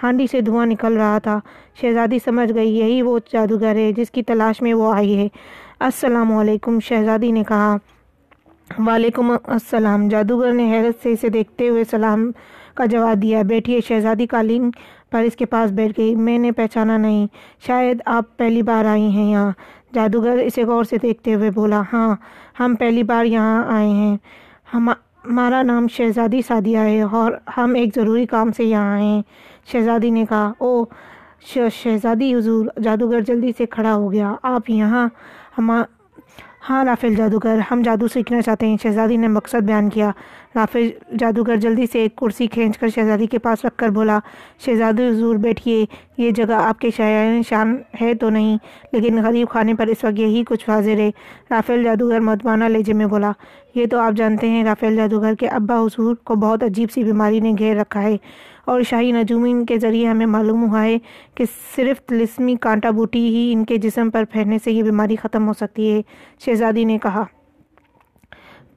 ہانڈی 0.04 0.28
سے 0.28 0.42
دھواں 0.42 0.66
نکل 0.66 0.98
رہا 0.98 1.18
تھا۔ 1.24 1.40
شہزادی 1.82 2.20
سمجھ 2.26 2.54
گئی، 2.54 2.78
یہی 2.78 3.02
وہ 3.02 3.20
جادوگر 3.34 3.76
ہے 3.76 3.92
جس 3.92 4.12
کی 4.12 4.24
تلاش 4.24 4.62
میں 4.62 4.74
وہ 4.74 4.94
آئی 4.94 5.18
ہے۔ 5.18 5.28
السلام 5.80 6.34
علیکم، 6.34 6.80
شہزادی 6.80 7.32
نے 7.32 7.44
کہا۔ 7.48 7.78
وعلیکم 8.88 9.32
السلام۔ 9.44 10.08
جادوگر 10.08 10.52
نے 10.52 10.72
حیرت 10.72 11.04
سے 11.04 11.12
اسے 11.12 11.30
دیکھتے 11.30 11.70
ہوئے 11.70 11.84
سلام 11.84 12.32
کا 12.76 12.86
جواب 12.86 13.22
دیا۔ 13.22 13.42
بیٹھی 13.42 13.80
شہزادی 13.88 14.28
قالین 14.28 14.72
پر 15.12 15.22
اس 15.22 15.36
کے 15.36 15.46
پاس 15.46 15.72
بیٹھ 15.72 16.00
گئی۔ 16.00 16.16
میں 16.16 16.38
نے 16.38 16.52
پہچانا 16.52 16.98
نہیں، 16.98 17.28
شاید 17.68 17.98
آپ 18.06 18.38
پہلی 18.38 18.62
بار 18.62 18.86
آئی 18.86 19.08
ہیں 19.10 19.32
یہاں۔ 19.32 19.52
جادوگر 19.94 20.38
اسے 20.38 20.64
غور 20.64 20.84
سے 20.84 20.98
دیکھتے 21.02 21.34
ہوئے 21.34 21.52
بولا 21.52 21.82
ہاں 21.94 22.16
ہم 22.60 22.76
پہلی 22.76 23.04
بار 23.04 23.26
یہاں 23.26 23.64
آئے 23.68 23.90
ہیں۔ 23.90 24.18
ہم 24.74 24.90
ہمارا 24.90 25.62
نام 25.64 25.88
شہزادی 25.88 26.42
سادیہ 26.48 26.78
ہے 26.78 27.02
اور 27.02 27.32
ہم 27.58 27.74
ایک 27.74 27.96
ضروری 27.96 28.26
کام 28.26 28.52
سے 28.52 28.64
یہاں 28.64 28.94
آئے 28.94 29.04
ہیں۔ 29.04 29.22
شہزادی 29.72 30.10
نے 30.10 30.26
کہا 30.30 30.52
او 30.58 30.84
شہزادی 31.74 32.36
حضور 32.36 32.66
جادوگر 32.84 33.22
جلدی 33.22 33.52
سے 33.58 33.66
کھڑا 33.66 33.94
ہو 33.94 34.12
گیا۔ 34.12 34.34
آپ 34.44 34.70
یہاں، 34.70 35.08
ہم 35.58 35.72
ہاں 36.70 36.86
رافیل 36.86 37.16
جادوگر، 37.16 37.60
ہم 37.72 37.82
جادو 37.82 38.08
سیکھنا 38.08 38.42
چاہتے 38.42 38.66
ہیں۔ 38.66 38.78
شہزادی 38.84 39.18
نے 39.18 39.28
مقصد 39.28 39.64
بیان 39.64 39.90
کیا۔ 39.90 40.12
رافیل 40.56 40.90
جادوگر 41.20 41.56
جلدی 41.56 41.86
سے 41.92 42.00
ایک 42.00 42.16
کرسی 42.16 42.48
کھینچ 42.48 42.78
کر 42.78 42.88
شہزادی 42.88 43.26
کے 43.28 43.40
پاس 43.40 43.66
رکھ 43.66 43.78
کر 43.78 43.90
بولا، 43.90 44.20
شہزادی 44.66 45.08
حضور 45.08 45.36
بیٹھیے، 45.36 45.86
یہ 46.18 46.32
جگہ 46.32 46.54
آپ 46.54 46.80
کے 46.80 46.90
شاعر 46.98 47.42
شان 47.50 47.78
ہے 48.02 48.14
تو 48.14 48.30
نہیں، 48.30 48.58
لیکن 48.92 49.22
غریب 49.24 49.50
خانے 49.50 49.74
پر 49.74 49.88
اس 49.88 50.04
وقت 50.04 50.20
یہی 50.20 50.44
کچھ 50.48 50.70
حاضر 50.70 51.00
ہے 51.00 51.10
رافیل 51.52 51.84
جادوگر 51.84 52.20
مدمانہ 52.20 52.66
لہجے 52.66 52.94
میں 52.94 53.06
بولا، 53.06 53.32
یہ 53.76 53.86
تو 53.86 54.00
آپ 54.00 54.14
جانتے 54.14 54.50
ہیں، 54.50 54.64
رافیل 54.64 54.96
جادوگر 54.96 55.36
کے 55.36 55.48
ابا 55.48 55.80
حضور 55.80 56.16
کو 56.24 56.36
بہت 56.36 56.64
عجیب 56.64 56.92
سی 56.92 57.04
بیماری 57.04 57.40
نے 57.40 57.52
گھیر 57.58 57.78
رکھا 57.78 58.02
ہے۔ 58.02 58.18
اور 58.66 58.82
شاہی 58.82 59.12
نجومین 59.12 59.66
کے 59.66 59.80
ذریعے 59.80 60.08
ہمیں 60.08 60.26
معلوم 60.26 60.70
ہوا 60.70 60.84
ہے 60.84 60.98
کہ 61.36 61.46
صرف 61.76 62.02
تلسمی 62.02 62.56
کانٹا 62.56 62.90
بوٹی 62.90 63.36
ہی 63.36 63.54
ان 63.54 63.66
کے 63.66 63.78
جسم 63.78 64.10
پر 64.10 64.24
پھیلنے 64.32 64.58
سے 64.64 64.72
یہ 64.72 64.84
بیماری 64.84 65.16
ختم 65.16 65.48
ہو 65.48 65.54
سکتی 65.54 65.92
ہے، 65.92 66.02
شہزادی 66.46 66.84
نے 66.84 66.98
کہا۔ 66.98 67.24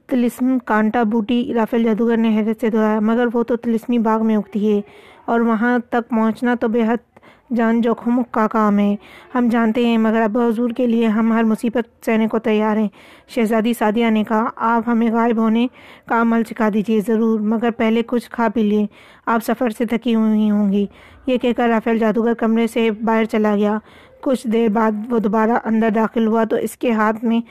تلسم 0.07 0.57
کانٹا 0.65 1.03
بوٹی 1.03 1.53
رافیل 1.53 1.83
جادوگر 1.83 2.17
نے 2.17 2.29
حیرت 2.29 2.61
سے 2.61 2.69
دہرایا، 2.69 2.99
مگر 2.99 3.27
وہ 3.33 3.43
تو 3.43 3.55
تلسمی 3.55 3.97
باغ 3.99 4.25
میں 4.25 4.35
اگتی 4.35 4.75
ہے 4.75 4.81
اور 5.25 5.39
وہاں 5.39 5.79
تک 5.79 6.09
پہنچنا 6.09 6.55
تو 6.55 6.67
بے 6.67 6.81
حد 6.81 7.16
جان 7.55 7.81
جوخم 7.81 8.21
کا 8.31 8.47
کام 8.47 8.79
ہے۔ 8.79 8.95
ہم 9.35 9.47
جانتے 9.51 9.85
ہیں، 9.85 9.97
مگر 9.97 10.21
ابا 10.21 10.47
حضور 10.47 10.69
کے 10.69 10.87
لیے 10.87 11.07
ہم 11.07 11.33
ہر 11.33 11.43
مصیبت 11.43 12.05
سہنے 12.05 12.27
کو 12.27 12.39
تیار 12.39 12.77
ہیں۔ 12.77 12.87
شہزادی 13.27 13.73
سادیہ 13.73 14.09
نے 14.09 14.23
کہا، 14.23 14.45
آپ 14.55 14.83
ہمیں 14.87 15.11
غائب 15.11 15.37
ہونے 15.37 15.67
کا 16.05 16.21
عمل 16.21 16.43
سکھا 16.43 16.69
دیجیے 16.73 17.01
ضرور، 17.07 17.39
مگر 17.39 17.71
پہلے 17.71 18.01
کچھ 18.07 18.29
کھا 18.31 18.47
پی 18.53 18.63
لیں 18.63 18.87
آپ 19.25 19.43
سفر 19.43 19.69
سے 19.69 19.85
تھکی 19.85 20.15
ہوئی 20.15 20.51
ہوں 20.51 20.71
گی۔ 20.71 20.85
یہ 21.27 21.37
کہہ 21.37 21.53
کر 21.57 21.67
رافیل 21.67 21.97
جادوگر 21.97 22.33
کمرے 22.33 22.67
سے 22.67 22.91
باہر 22.91 23.25
چلا 23.25 23.55
گیا۔ 23.55 23.77
کچھ 24.21 24.47
دیر 24.47 24.67
بعد 24.67 24.91
وہ 25.09 25.19
دوبارہ 25.19 25.51
اندر 25.65 25.89
داخل 25.89 26.27
ہوا 26.27 26.43
تو 26.43 26.55
اس 26.55 26.77
کے 26.77 26.91
ہاتھ 26.91 27.25
میں 27.25 27.41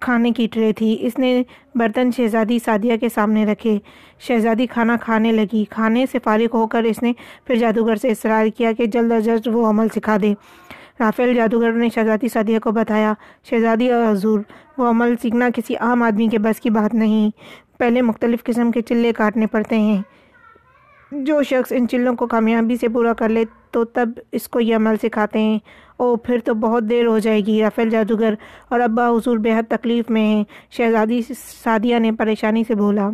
کھانے 0.00 0.30
کی 0.30 0.48
ٹرے 0.52 0.72
تھی۔ 0.72 0.96
اس 1.00 1.18
نے 1.18 1.42
برتن 1.74 2.10
شہزادی 2.16 2.58
سادیہ 2.64 2.96
کے 2.96 3.08
سامنے 3.08 3.46
رکھے۔ 3.46 3.78
شہزادی 4.20 4.66
کھانا 4.66 4.96
کھانے 5.00 5.32
لگی۔ 5.32 5.64
کھانے 5.70 6.06
سے 6.12 6.18
فارغ 6.24 6.56
ہو 6.56 6.66
کر 6.66 6.82
اس 6.82 7.02
نے 7.02 7.12
پھر 7.44 7.54
جادوگر 7.54 7.96
سے 7.96 8.08
اصرار 8.08 8.46
کیا 8.56 8.72
کہ 8.72 8.86
جلد 8.86 9.12
از 9.12 9.24
جلد 9.24 9.46
وہ 9.46 9.66
عمل 9.66 9.86
سکھا 9.94 10.16
دے۔ 10.22 10.34
رافیل 11.00 11.34
جادوگر 11.34 11.72
نے 11.72 11.88
شہزادی 11.94 12.28
سادیہ 12.28 12.58
کو 12.58 12.70
بتایا، 12.70 13.14
شہزادی 13.50 13.90
اور 13.90 14.12
حضور، 14.12 14.40
وہ 14.78 14.88
عمل 14.88 15.14
سیکھنا 15.22 15.48
کسی 15.54 15.76
عام 15.76 16.02
آدمی 16.02 16.28
کے 16.28 16.38
بس 16.38 16.60
کی 16.60 16.70
بات 16.70 16.94
نہیں۔ 16.94 17.30
پہلے 17.78 18.02
مختلف 18.02 18.44
قسم 18.44 18.70
کے 18.70 18.82
چلے 18.82 19.12
کاٹنے 19.12 19.46
پڑتے 19.46 19.78
ہیں۔ 19.78 20.02
جو 21.10 21.42
شخص 21.42 21.72
ان 21.72 21.88
چلوں 21.88 22.14
کو 22.14 22.26
کامیابی 22.26 22.76
سے 22.76 22.88
پورا 22.88 23.12
کر 23.12 23.28
لے 23.28 23.44
تو 23.70 23.84
تب 23.84 24.08
اس 24.32 24.48
کو 24.48 24.60
یہ 24.60 24.76
عمل 24.76 24.94
سکھاتے 25.02 25.38
ہیں۔ 25.38 25.58
او 25.96 26.16
پھر 26.16 26.38
تو 26.44 26.54
بہت 26.54 26.84
دیر 26.90 27.06
ہو 27.06 27.18
جائے 27.18 27.40
گی، 27.40 27.62
رافیل 27.62 27.90
جادوگر۔ 27.90 28.34
اور 28.68 28.80
ابا 28.80 29.08
حضور 29.08 29.38
بہت 29.38 29.70
تکلیف 29.70 30.10
میں 30.10 30.26
ہیں۔ 30.26 30.44
شہزادی 30.70 31.20
سعدیہ 31.64 31.98
نے 31.98 32.12
پریشانی 32.12 32.64
سے 32.68 32.74
بولا۔ 32.74 33.10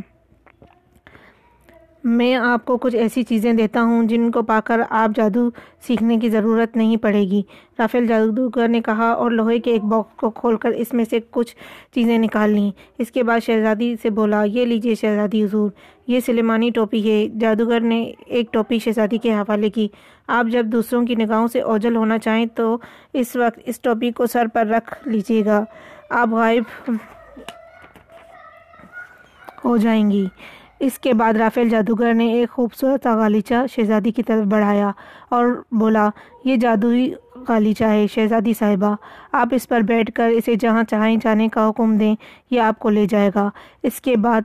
میں 2.05 2.35
آپ 2.35 2.65
کو 2.65 2.77
کچھ 2.77 2.97
ایسی 2.97 3.23
چیزیں 3.23 3.53
دیتا 3.53 3.83
ہوں 3.83 4.05
جن 4.05 4.31
کو 4.31 4.43
پا 4.43 4.61
کر 4.65 4.81
آپ 4.91 5.17
جادو 5.17 5.49
سیکھنے 5.81 6.19
کی 6.19 6.29
ضرورت 6.29 6.77
نہیں 6.77 6.97
پڑے 6.97 7.21
گی۔ 7.21 7.43
رافیل 7.79 8.07
جادوگر 8.07 8.69
نے 8.69 8.81
کہا 8.81 9.11
اور 9.11 9.31
لوہے 9.31 9.59
کے 9.59 9.71
ایک 9.71 9.85
باکس 9.85 10.17
کو 10.17 10.31
کھول 10.31 10.57
کر 10.57 10.71
اس 10.71 10.93
میں 10.93 11.05
سے 11.11 11.19
کچھ 11.31 11.57
چیزیں 11.95 12.19
نکال 12.19 12.51
لیں۔ 12.51 12.71
اس 12.99 13.11
کے 13.11 13.23
بعد 13.23 13.41
شہزادی 13.47 13.95
سے 14.03 14.11
بولا، 14.11 14.45
یہ 14.45 14.67
لیجیے 14.67 14.95
شہزادی 14.95 15.45
حضور، 15.45 15.71
یہ 16.07 16.21
سلیمانی 16.21 16.71
ٹوپی 16.71 17.11
ہے۔ 17.11 17.29
جادوگر 17.41 17.81
نے 17.81 18.13
ایک 18.27 18.53
ٹوپی 18.53 18.79
شہزادی 18.79 19.19
کے 19.19 19.35
حوالے 19.35 19.71
کی۔ 19.71 19.89
آپ 20.27 20.47
جب 20.53 20.67
دوسروں 20.67 21.07
کی 21.07 21.15
نگاہوں 21.15 21.49
سے 21.49 21.61
اوجل 21.61 21.97
ہونا 21.97 22.19
چاہیں 22.19 22.47
تو 22.47 22.79
اس 23.13 23.37
وقت 23.37 23.59
اس 23.67 23.81
ٹوپی 23.81 24.11
کو 24.11 24.27
سر 24.27 24.47
پر 24.55 24.67
رکھ 24.67 25.09
لیجیے 25.09 25.45
گا۔ 25.45 25.65
آپ 26.11 26.29
غائب 26.29 26.91
ہو 29.65 29.77
جائیں 29.77 30.11
گی۔ 30.11 30.27
اس 30.85 30.99
کے 30.99 31.13
بعد 31.13 31.35
رافیل 31.35 31.69
جادوگر 31.69 32.15
نے 32.15 32.33
ایک 32.33 32.51
خوبصورت 32.51 33.07
غالیچہ 33.07 33.55
شہزادی 33.73 34.11
کی 34.11 34.23
طرف 34.23 34.45
بڑھایا 34.45 34.91
اور 35.31 35.47
بولا، 35.71 36.09
یہ 36.45 36.57
جادوئی 36.57 37.13
غالیچہ 37.49 37.85
ہے 37.85 38.07
شہزادی 38.07 38.53
صاحبہ، 38.59 38.95
آپ 39.33 39.49
اس 39.51 39.69
پر 39.69 39.81
بیٹھ 39.81 40.13
کر 40.13 40.29
اسے 40.29 40.55
جہاں 40.55 40.83
چاہیں 40.91 41.17
جانے 41.23 41.49
کا 41.49 41.69
حکم 41.69 41.97
دیں، 41.99 42.15
یہ 42.51 42.61
آپ 42.61 42.79
کو 42.79 42.91
لے 42.91 43.07
جائے 43.11 43.31
گا۔ 43.35 43.49
اس 43.83 44.01
کے 44.01 44.17
بعد 44.17 44.43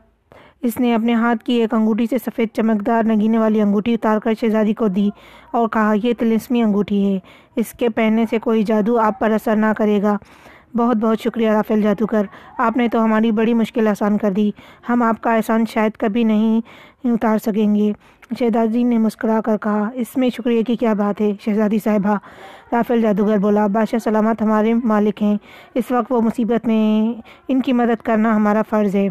اس 0.61 0.79
نے 0.79 0.93
اپنے 0.95 1.13
ہاتھ 1.13 1.43
کی 1.43 1.53
ایک 1.53 1.73
انگوٹھی 1.73 2.05
سے 2.09 2.17
سفید 2.17 2.49
چمکدار 2.53 3.03
نگینے 3.03 3.37
والی 3.37 3.61
انگوٹھی 3.61 3.93
اتار 3.93 4.19
کر 4.19 4.33
شہزادی 4.41 4.73
کو 4.73 4.87
دی 4.87 5.09
اور 5.51 5.67
کہا، 5.67 5.93
یہ 6.03 6.13
تلسمی 6.17 6.61
انگوٹھی 6.61 7.13
ہے، 7.13 7.19
اس 7.55 7.71
کے 7.71 7.89
پہننے 7.89 8.25
سے 8.29 8.39
کوئی 8.39 8.63
جادو 8.63 8.99
آپ 8.99 9.19
پر 9.19 9.31
اثر 9.31 9.55
نہ 9.55 9.73
کرے 9.77 10.01
گا۔ 10.01 10.17
بہت 10.77 10.97
بہت 10.97 11.19
شکریہ 11.19 11.51
رافیل 11.51 11.81
جادوگر 11.81 12.25
آپ 12.57 12.77
نے 12.77 12.87
تو 12.87 13.03
ہماری 13.03 13.31
بڑی 13.31 13.53
مشکل 13.53 13.87
آسان 13.87 14.17
کر 14.17 14.31
دی۔ 14.31 14.49
ہم 14.89 15.03
آپ 15.03 15.21
کا 15.21 15.35
احسان 15.35 15.65
شاید 15.65 15.97
کبھی 15.97 16.23
نہیں 16.23 16.61
اتار 17.03 17.37
سکیں 17.37 17.75
گے۔ 17.75 17.91
شہزادی 18.39 18.83
نے 18.83 18.97
مسکرا 18.97 19.39
کر 19.45 19.57
کہا، 19.57 19.89
اس 19.93 20.17
میں 20.17 20.29
شکریہ 20.29 20.61
کی 20.61 20.75
کیا 20.75 20.93
بات 20.93 21.21
ہے 21.21 21.31
شہزادی 21.41 21.77
صاحبہ؟ 21.83 22.15
رافیل 22.71 23.01
جادوگر 23.01 23.37
بولا، 23.37 23.67
بادشاہ 23.67 23.99
سلامت 23.99 24.41
ہمارے 24.41 24.73
مالک 24.73 25.21
ہیں، 25.21 25.37
اس 25.75 25.91
وقت 25.91 26.11
وہ 26.11 26.21
مصیبت 26.21 26.67
میں 26.67 27.21
ان 27.47 27.61
کی 27.61 27.73
مدد 27.73 28.01
کرنا 28.01 28.35
ہمارا 28.35 28.61
فرض 28.69 28.95
ہے۔ 28.95 29.07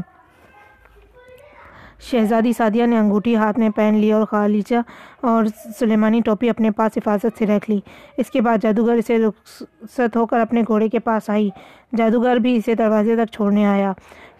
شہزادی 2.00 2.52
سعدیہ 2.52 2.86
نے 2.86 2.98
انگوٹھی 2.98 3.36
ہاتھ 3.36 3.58
میں 3.58 3.70
پہن 3.70 3.94
لی 3.94 4.12
اور 4.12 4.26
خالیچہ 4.26 4.74
اور 5.20 5.44
سلیمانی 5.78 6.20
ٹوپی 6.20 6.50
اپنے 6.50 6.70
پاس 6.70 6.98
حفاظت 6.98 7.38
سے 7.38 7.46
رکھ 7.46 7.70
لی۔ 7.70 7.80
اس 8.16 8.30
کے 8.30 8.40
بعد 8.40 8.58
جادوگر 8.62 8.94
اسے 8.94 9.18
رخصت 9.18 10.16
ہو 10.16 10.26
کر 10.26 10.40
اپنے 10.40 10.62
گھوڑے 10.66 10.88
کے 10.88 10.98
پاس 10.98 11.30
آئی۔ 11.30 11.50
جادوگر 11.96 12.36
بھی 12.36 12.56
اسے 12.56 12.74
دروازے 12.74 13.16
تک 13.16 13.32
چھوڑنے 13.32 13.66
آیا۔ 13.66 13.92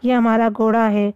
یہ 0.02 0.14
ہمارا 0.14 0.48
گھوڑا 0.56 0.90
ہے۔ 0.90 1.10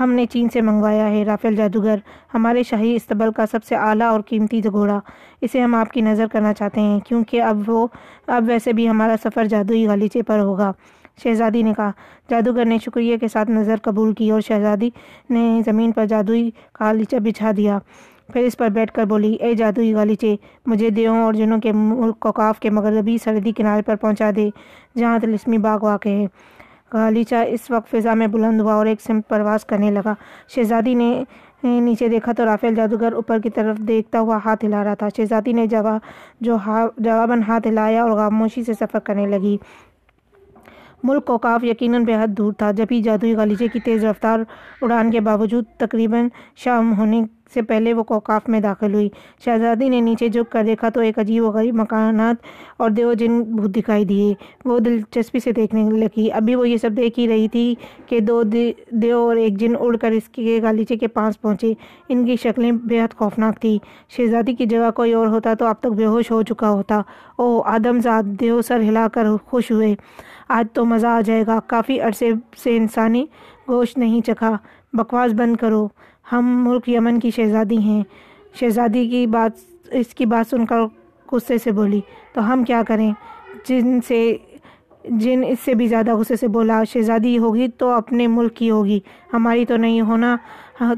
ہم 0.00 0.12
نے 0.12 0.26
چین 0.26 0.48
سے 0.48 0.60
منگوایا 0.60 1.10
ہے۔ 1.10 1.24
رافیل 1.24 1.56
جادوگر، 1.56 1.96
ہمارے 2.34 2.62
شاہی 2.62 2.94
استبل 2.94 3.32
کا 3.32 3.46
سب 3.50 3.64
سے 3.64 3.74
اعلیٰ 3.74 4.06
اور 4.06 4.20
قیمتی 4.20 4.60
گھوڑا۔ 4.64 5.00
اسے 5.40 5.60
ہم 5.60 5.74
آپ 5.74 5.92
کی 5.92 6.00
نظر 6.00 6.26
کرنا 6.26 6.54
چاہتے 6.54 6.80
ہیں، 6.80 7.00
کیونکہ 7.00 7.42
اب 7.42 7.70
وہ، 7.70 7.86
اب 8.26 8.44
ویسے 8.46 8.72
بھی 8.72 8.88
ہمارا 8.88 9.14
سفر 9.24 9.44
جادوئی 9.44 9.86
غالیچے 9.86 10.22
پر 10.22 10.38
ہوگا۔ 10.38 10.72
شہزادی 11.22 11.62
نے 11.62 11.72
کہا، 11.76 11.90
جادوگر 12.30 12.64
نے 12.64 12.78
شکریہ 12.84 13.16
کے 13.16 13.28
ساتھ 13.28 13.50
نظر 13.50 13.76
قبول 13.82 14.12
کی 14.14 14.30
اور 14.30 14.40
شہزادی 14.40 14.90
نے 15.30 15.60
زمین 15.66 15.92
پر 15.92 16.06
جادوئی 16.06 16.50
غالیچہ 16.80 17.16
بچھا 17.16 17.50
دیا۔ 17.56 17.78
پھر 18.32 18.40
اس 18.40 18.56
پر 18.56 18.68
بیٹھ 18.68 18.92
کر 18.92 19.04
بولی، 19.04 19.32
اے 19.34 19.54
جادوئی 19.54 19.94
غالیچے 19.94 20.34
مجھے 20.66 20.90
دیوں 20.90 21.16
اور 21.22 21.34
جنوں 21.34 21.58
کے 21.60 21.72
ملک 21.72 22.18
کوکاف 22.20 22.60
کے 22.60 22.70
مغربی 22.70 23.16
سردی 23.24 23.52
کنارے 23.56 23.82
پر 23.82 23.96
پہنچا 23.96 24.30
دے، 24.36 24.48
جہاں 24.96 25.18
تلسمی 25.18 25.58
باغ 25.58 25.78
واقع 25.82 26.08
ہے۔ 26.08 26.26
غالیچہ 26.92 27.34
اس 27.48 27.70
وقت 27.70 27.90
فضا 27.90 28.14
میں 28.14 28.26
بلند 28.26 28.60
ہوا 28.60 28.74
اور 28.74 28.86
ایک 28.86 29.00
سمت 29.00 29.28
پرواز 29.28 29.64
کرنے 29.64 29.90
لگا۔ 29.90 30.14
شہزادی 30.54 30.94
نے 30.94 31.24
نیچے 31.62 32.08
دیکھا 32.08 32.32
تو 32.32 32.44
رافیل 32.44 32.74
جادوگر 32.74 33.12
اوپر 33.12 33.38
کی 33.38 33.50
طرف 33.50 33.78
دیکھتا 33.78 34.20
ہوا 34.20 34.38
ہاتھ 34.44 34.64
ہلا 34.64 34.84
رہا 34.84 34.94
تھا۔ 34.94 35.08
شہزادی 35.16 35.52
نے 35.52 35.66
جواب 35.66 36.00
جو 36.40 36.56
جواباً 36.96 37.42
ہاتھ 37.48 37.66
ہلایا 37.68 38.02
اور 38.02 38.16
خاموشی 38.16 38.64
سے 38.64 38.72
سفر 38.80 38.98
کرنے 38.98 39.26
لگی۔ 39.26 39.56
ملک 41.04 41.24
کو 41.24 41.38
کاف 41.38 41.64
یقیناً 41.64 42.04
بہت 42.04 42.38
دور 42.38 42.52
تھا۔ 42.52 42.70
جب 42.70 42.86
ہی 42.90 43.02
جادوئی 43.02 43.34
غالیچے 43.34 43.68
کی 43.68 43.80
تیز 43.80 44.04
رفتار 44.04 44.40
اڑان 44.82 45.10
کے 45.10 45.20
باوجود 45.20 45.64
تقریباً 45.78 46.28
شام 46.56 46.98
ہونے 46.98 47.22
سے 47.54 47.62
پہلے 47.62 47.92
وہ 47.92 48.02
کوکاف 48.02 48.48
میں 48.48 48.60
داخل 48.60 48.94
ہوئی۔ 48.94 49.08
شہزادی 49.44 49.88
نے 49.88 50.00
نیچے 50.00 50.28
جھک 50.28 50.52
کر 50.52 50.62
دیکھا 50.66 50.88
تو 50.88 51.00
ایک 51.00 51.18
عجیب 51.18 51.44
و 51.44 51.50
غریب 51.50 51.74
مکانات 51.80 52.36
اور 52.76 52.90
دیو 52.90 53.12
جن 53.12 53.42
بھوت 53.42 53.70
دکھائی 53.76 54.04
دیے۔ 54.04 54.32
وہ 54.64 54.78
دلچسپی 54.78 55.38
سے 55.38 55.52
دیکھنے 55.52 55.82
لگی۔ 55.98 56.30
ابھی 56.32 56.54
وہ 56.54 56.68
یہ 56.68 56.76
سب 56.76 56.90
دیکھ 56.96 57.18
ہی 57.18 57.28
رہی 57.28 57.48
تھی 57.48 57.74
کہ 58.06 58.20
دو 58.20 58.42
دیو 58.42 59.18
اور 59.18 59.36
ایک 59.36 59.58
جن 59.60 59.72
اڑ 59.80 59.96
کر 59.96 60.10
اس 60.10 60.28
کے 60.28 60.58
غالیچے 60.62 60.96
کے 60.96 61.08
پاس 61.08 61.40
پہنچے۔ 61.40 61.72
ان 62.08 62.24
کی 62.26 62.36
شکلیں 62.42 62.72
بہت 62.72 63.14
خوفناک 63.18 63.60
تھی 63.60 63.78
شہزادی 64.16 64.54
کی 64.54 64.66
جگہ 64.66 64.90
کوئی 64.96 65.12
اور 65.12 65.26
ہوتا 65.26 65.54
تو 65.54 65.66
اب 65.66 65.80
تک 65.80 65.92
بے 65.96 66.06
ہوش 66.06 66.30
ہو 66.30 66.42
چکا 66.42 66.70
ہوتا۔ 66.70 67.00
او 67.38 67.60
آدم 67.74 67.98
زاد 68.00 68.22
دیو 68.40 68.62
سر 68.62 68.80
ہلا 68.88 69.06
کر 69.14 69.26
خوش 69.46 69.70
ہوئے۔ 69.70 69.94
آج 70.48 70.66
تو 70.72 70.84
مزہ 70.84 71.06
آ 71.06 71.20
جائے 71.20 71.44
گا۔ 71.46 71.58
کافی 71.66 72.00
عرصے 72.00 72.30
سے 72.62 72.76
انسانی 72.76 73.24
گوشت 73.68 73.98
نہیں 73.98 74.20
چکھا۔ 74.26 74.56
بکواس 74.92 75.32
بند 75.38 75.56
کرو۔ 75.56 75.86
ہم 76.32 76.68
ملک 76.68 76.88
یمن 76.88 77.20
کی 77.20 77.30
شہزادی 77.30 77.78
ہیں۔ 77.78 78.02
شہزادی 78.60 79.08
کی 79.08 79.26
بات، 79.26 79.52
اس 79.92 80.14
کی 80.14 80.26
بات 80.26 80.50
سن 80.50 80.66
کر 80.66 80.76
غصے 81.32 81.58
سے 81.58 81.70
بولی، 81.72 82.00
تو 82.32 82.52
ہم 82.52 82.64
کیا 82.64 82.82
کریں؟ 82.88 83.12
جن 83.68 84.00
سے، 84.08 84.36
جن 85.04 85.42
اس 85.48 85.58
سے 85.64 85.74
بھی 85.74 85.86
زیادہ 85.86 86.14
غصے 86.14 86.36
سے 86.36 86.48
بولا، 86.48 86.82
شہزادی 86.84 87.36
ہوگی 87.38 87.66
تو 87.78 87.90
اپنے 87.90 88.26
ملک 88.26 88.56
کی 88.56 88.70
ہوگی، 88.70 89.00
ہماری 89.32 89.64
تو 89.64 89.76
نہیں 89.76 90.00
ہونا۔ 90.00 90.36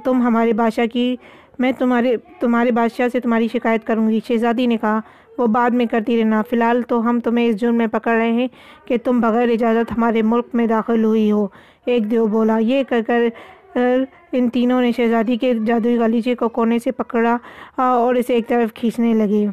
تم 0.04 0.23
ہمارے 0.23 0.52
بادشاہ 0.52 0.87
کی، 0.87 1.16
میں 1.59 1.73
تمہارے 1.78 2.16
تمہارے 2.40 2.71
بادشاہ 2.71 3.09
سے 3.09 3.21
تمہاری 3.21 3.49
شکایت 3.52 3.87
کروں 3.87 4.09
گی۔ 4.09 4.21
شہزادی 4.28 4.66
نے 4.66 4.76
کہا، 4.76 5.00
وہ 5.38 5.47
بعد 5.47 5.71
میں 5.71 5.87
کرتی 5.87 6.18
رہنا۔ 6.21 6.42
فی 6.50 6.56
الحال 6.56 6.83
تو 6.83 7.09
ہم 7.09 7.21
تمہیں 7.21 7.47
اس 7.47 7.56
جرم 7.61 7.75
میں 7.75 7.87
پکڑ 7.87 8.12
رہے 8.12 8.33
ہیں 8.33 8.49
کہ 8.85 8.97
تم 9.04 9.21
بغیر 9.21 9.49
اجازت 9.49 9.92
ہمارے 9.92 10.23
ملک 10.23 10.47
میں 10.54 10.66
داخل 10.66 11.04
ہوئی 11.04 11.30
ہو۔ 11.30 11.47
ایک 11.87 12.11
دیو 12.11 12.26
بولا، 12.26 12.59
یہ 12.59 12.83
کر 12.88 13.00
کر 13.06 13.23
ان 14.33 14.49
تینوں 14.50 14.80
نے 14.83 14.90
شہزادی 14.92 15.37
کے 15.37 15.52
جادوئی 15.66 15.99
غالیچے 15.99 16.35
کو 16.35 16.49
کونے 16.49 16.78
سے 16.78 16.92
پکڑا 16.92 17.37
اور 17.76 18.14
اسے 18.14 18.35
ایک 18.35 18.49
طرف 18.49 18.75
کھینچنے 18.75 19.14
لگے۔ 19.14 19.47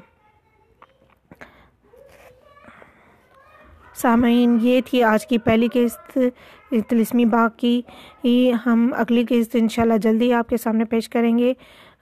سامعین، 3.96 4.58
یہ 4.62 4.82
تھی 4.86 5.04
آج 5.04 5.26
کی 5.28 5.38
پہلی 5.38 5.68
قسط 5.74 6.18
تلسمی 6.90 7.26
باغ 7.26 7.50
کی 7.58 7.82
ہم 8.66 8.90
اگلی 8.98 9.24
قسط 9.30 9.56
انشاءاللہ 9.60 9.98
جلدی 9.98 10.32
آپ 10.34 10.50
کے 10.50 10.58
سامنے 10.58 10.86
پیش 10.86 11.10
کریں 11.10 11.38
گے۔ 11.38 11.54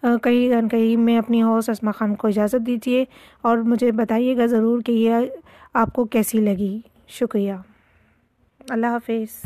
کہیں 0.04 0.70
کہیں 0.70 0.96
میں 0.98 1.18
اپنی 1.18 1.42
ہوس 1.44 1.70
اسما 1.70 1.92
خان 1.92 2.16
کو 2.16 2.28
اجازت 2.28 2.66
دیجیے، 2.68 3.04
اور 3.42 3.58
مجھے 3.58 3.92
بتائیے 3.92 4.38
گا 4.38 4.46
ضرور 4.46 4.82
کہ 4.82 4.92
یہ 4.92 5.16
آپ 5.74 5.94
کو 5.94 6.06
کیسی 6.06 6.38
لگی۔ 6.38 6.80
شکریہ۔ 7.10 7.54
اللہ 8.70 8.88
حافظ۔ 8.88 9.40